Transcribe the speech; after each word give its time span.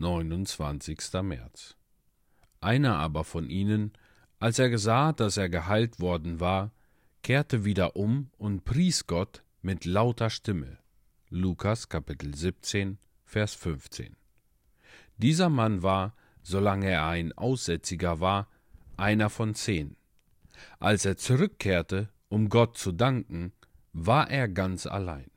29. 0.00 0.98
März. 1.22 1.76
Einer 2.62 2.96
aber 2.96 3.22
von 3.22 3.50
ihnen, 3.50 3.92
als 4.38 4.58
er 4.58 4.70
gesah, 4.70 5.12
dass 5.12 5.36
er 5.36 5.50
geheilt 5.50 6.00
worden 6.00 6.40
war, 6.40 6.72
kehrte 7.22 7.66
wieder 7.66 7.96
um 7.96 8.30
und 8.38 8.64
pries 8.64 9.06
Gott 9.06 9.44
mit 9.60 9.84
lauter 9.84 10.30
Stimme. 10.30 10.78
Lukas 11.28 11.90
Kapitel 11.90 12.34
17, 12.34 12.96
Vers 13.26 13.54
15. 13.54 14.16
Dieser 15.18 15.50
Mann 15.50 15.82
war, 15.82 16.16
solange 16.42 16.88
er 16.88 17.06
ein 17.06 17.36
Aussätziger 17.36 18.20
war, 18.20 18.48
einer 18.96 19.28
von 19.28 19.54
zehn. 19.54 19.96
Als 20.78 21.04
er 21.04 21.18
zurückkehrte, 21.18 22.08
um 22.30 22.48
Gott 22.48 22.78
zu 22.78 22.92
danken, 22.92 23.52
war 23.92 24.30
er 24.30 24.48
ganz 24.48 24.86
allein. 24.86 25.30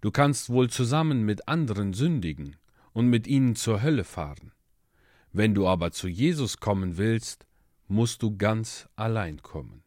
Du 0.00 0.12
kannst 0.12 0.50
wohl 0.50 0.70
zusammen 0.70 1.24
mit 1.24 1.48
anderen 1.48 1.94
sündigen 1.94 2.54
und 2.96 3.08
mit 3.08 3.26
ihnen 3.26 3.56
zur 3.56 3.82
Hölle 3.82 4.04
fahren. 4.04 4.52
Wenn 5.30 5.54
du 5.54 5.68
aber 5.68 5.92
zu 5.92 6.08
Jesus 6.08 6.60
kommen 6.60 6.96
willst, 6.96 7.44
musst 7.88 8.22
du 8.22 8.38
ganz 8.38 8.88
allein 8.96 9.42
kommen. 9.42 9.82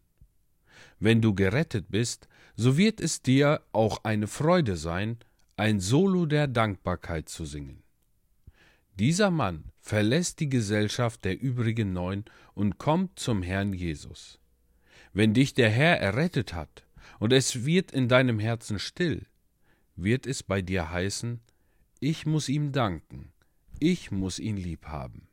Wenn 1.00 1.20
du 1.20 1.34
gerettet 1.34 1.88
bist, 1.90 2.28
so 2.56 2.78
wird 2.78 3.02
es 3.02 3.24
dir 3.24 3.64
auch 3.72 4.04
eine 4.04 4.28
Freude 4.28 4.78
sein, 4.78 5.18
ein 5.58 5.80
Solo 5.80 6.28
der 6.28 6.46
Dankbarkeit 6.46 7.30
zu 7.30 7.46
singen. 7.46 7.82
Dieser 9.00 9.32
Mann 9.32 9.64
verlässt 9.80 10.40
die 10.40 10.50
Gesellschaft 10.50 11.26
der 11.26 11.42
übrigen 11.42 11.94
neun 11.94 12.26
und 12.54 12.78
kommt 12.78 13.18
zum 13.18 13.42
Herrn 13.42 13.74
Jesus. 13.74 14.40
Wenn 15.14 15.34
dich 15.34 15.56
der 15.56 15.72
Herr 15.72 16.00
errettet 16.00 16.54
hat 16.54 16.86
und 17.18 17.34
es 17.34 17.66
wird 17.66 17.92
in 17.92 18.08
deinem 18.08 18.38
Herzen 18.38 18.78
still, 18.78 19.26
wird 19.96 20.28
es 20.28 20.44
bei 20.44 20.62
dir 20.62 20.92
heißen, 20.92 21.42
ich 22.00 22.26
muss 22.26 22.50
ihm 22.50 22.72
danken, 22.72 23.32
ich 23.80 24.12
muss 24.12 24.40
ihn 24.40 24.58
lieb 24.58 24.86
haben. 24.86 25.28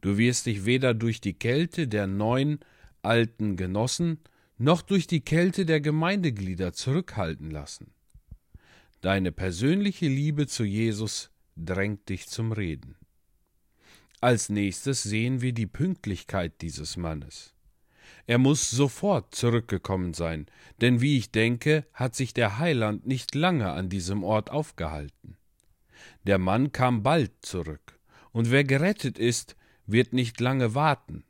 Du 0.00 0.18
wirst 0.18 0.46
dich 0.46 0.64
weder 0.64 0.94
durch 0.94 1.20
die 1.20 1.34
Kälte 1.34 1.88
der 1.88 2.06
neun 2.06 2.60
alten 3.02 3.56
Genossen 3.56 4.18
noch 4.58 4.82
durch 4.82 5.06
die 5.06 5.20
Kälte 5.20 5.66
der 5.66 5.80
Gemeindeglieder 5.80 6.72
zurückhalten 6.72 7.50
lassen. 7.50 7.92
Deine 9.00 9.32
persönliche 9.32 10.06
Liebe 10.06 10.46
zu 10.46 10.64
Jesus 10.64 11.30
drängt 11.56 12.08
dich 12.08 12.28
zum 12.28 12.52
Reden. 12.52 12.96
Als 14.20 14.48
nächstes 14.48 15.02
sehen 15.02 15.42
wir 15.42 15.52
die 15.52 15.66
Pünktlichkeit 15.66 16.62
dieses 16.62 16.96
Mannes. 16.96 17.54
Er 18.26 18.38
muss 18.38 18.70
sofort 18.70 19.34
zurückgekommen 19.34 20.14
sein, 20.14 20.46
denn 20.80 21.00
wie 21.00 21.18
ich 21.18 21.30
denke, 21.30 21.84
hat 21.92 22.14
sich 22.14 22.32
der 22.32 22.58
Heiland 22.58 23.06
nicht 23.06 23.34
lange 23.34 23.72
an 23.72 23.90
diesem 23.90 24.24
Ort 24.24 24.50
aufgehalten. 24.50 25.36
Der 26.24 26.38
Mann 26.38 26.72
kam 26.72 27.02
bald 27.02 27.32
zurück, 27.42 27.98
und 28.32 28.50
wer 28.50 28.64
gerettet 28.64 29.18
ist, 29.18 29.56
wird 29.86 30.12
nicht 30.12 30.40
lange 30.40 30.74
warten, 30.74 31.24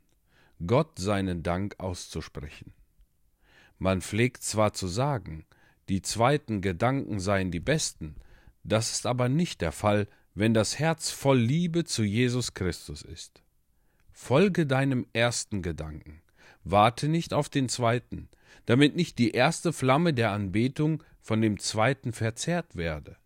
Gott 0.65 0.97
seinen 0.99 1.43
Dank 1.43 1.75
auszusprechen. 1.79 2.73
Man 3.77 4.01
pflegt 4.01 4.41
zwar 4.43 4.73
zu 4.73 4.87
sagen, 4.87 5.45
die 5.89 6.01
zweiten 6.01 6.61
Gedanken 6.61 7.19
seien 7.19 7.51
die 7.51 7.59
besten, 7.59 8.15
das 8.63 8.91
ist 8.91 9.05
aber 9.05 9.29
nicht 9.29 9.61
der 9.61 9.73
Fall, 9.73 10.07
wenn 10.33 10.53
das 10.53 10.79
Herz 10.79 11.11
voll 11.11 11.39
Liebe 11.39 11.83
zu 11.83 12.03
Jesus 12.03 12.53
Christus 12.53 13.01
ist. 13.01 13.43
Folge 14.11 14.65
deinem 14.65 15.05
ersten 15.11 15.61
Gedanken, 15.61 16.21
warte 16.63 17.09
nicht 17.09 17.33
auf 17.33 17.49
den 17.49 17.67
zweiten, 17.67 18.29
damit 18.65 18.95
nicht 18.95 19.19
die 19.19 19.31
erste 19.31 19.73
Flamme 19.73 20.13
der 20.13 20.31
Anbetung 20.31 21.03
von 21.21 21.41
dem 21.41 21.59
zweiten 21.59 22.13
verzehrt 22.13 22.75
werde. 22.75 23.17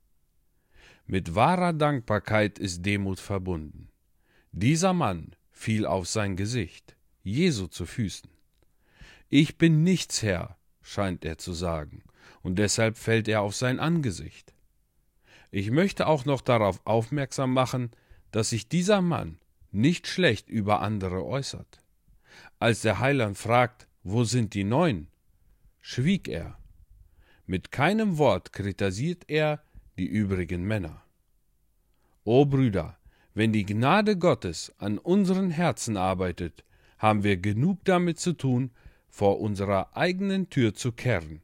Mit 1.11 1.33
wahrer 1.33 1.73
Dankbarkeit 1.73 2.59
ist 2.59 2.85
Demut 2.85 3.19
verbunden. 3.19 3.89
Dieser 4.52 4.93
Mann 4.93 5.35
fiel 5.49 5.88
auf 5.88 6.07
sein 6.07 6.35
Gesicht, 6.35 6.95
Jesu 7.23 7.66
zu 7.66 7.88
Füßen. 7.88 8.29
Ich 9.27 9.57
bin 9.57 9.83
nichts 9.83 10.21
Herr, 10.21 10.59
scheint 10.84 11.25
er 11.25 11.39
zu 11.39 11.53
sagen, 11.53 12.03
und 12.44 12.59
deshalb 12.59 12.95
fällt 12.95 13.28
er 13.28 13.41
auf 13.41 13.56
sein 13.56 13.79
Angesicht. 13.79 14.53
Ich 15.50 15.72
möchte 15.72 16.06
auch 16.06 16.25
noch 16.25 16.41
darauf 16.41 16.79
aufmerksam 16.85 17.55
machen, 17.55 17.89
dass 18.29 18.51
sich 18.51 18.69
dieser 18.69 19.01
Mann 19.01 19.39
nicht 19.72 20.05
schlecht 20.05 20.47
über 20.47 20.79
andere 20.79 21.25
äußert. 21.25 21.81
Als 22.59 22.84
der 22.84 23.00
Heiland 23.00 23.35
fragt, 23.35 23.88
wo 24.03 24.25
sind 24.25 24.53
die 24.53 24.63
neun, 24.63 25.07
schwieg 25.81 26.28
er. 26.28 26.59
Mit 27.47 27.72
keinem 27.72 28.19
Wort 28.19 28.53
kritisiert 28.53 29.23
er 29.28 29.63
die 29.99 30.07
übrigen 30.07 30.63
Männer. 30.63 31.03
O 32.23 32.45
Brüder, 32.45 32.97
wenn 33.33 33.51
die 33.51 33.65
Gnade 33.65 34.17
Gottes 34.17 34.73
an 34.77 34.97
unseren 34.97 35.51
Herzen 35.51 35.97
arbeitet, 35.97 36.63
haben 36.97 37.23
wir 37.23 37.37
genug 37.37 37.79
damit 37.83 38.19
zu 38.19 38.33
tun, 38.33 38.71
vor 39.09 39.39
unserer 39.39 39.95
eigenen 39.95 40.49
Tür 40.49 40.73
zu 40.73 40.91
kehren. 40.91 41.41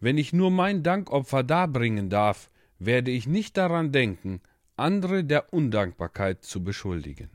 Wenn 0.00 0.18
ich 0.18 0.32
nur 0.32 0.50
mein 0.50 0.82
Dankopfer 0.82 1.42
darbringen 1.42 2.10
darf, 2.10 2.50
werde 2.78 3.10
ich 3.10 3.26
nicht 3.26 3.56
daran 3.56 3.92
denken, 3.92 4.40
andere 4.76 5.24
der 5.24 5.52
Undankbarkeit 5.52 6.44
zu 6.44 6.62
beschuldigen. 6.62 7.30